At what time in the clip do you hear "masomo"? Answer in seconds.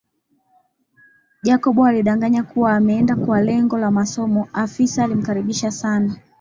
3.91-4.47